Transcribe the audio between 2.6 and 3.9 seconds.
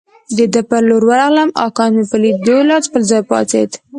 له خپل ځای پاڅېد.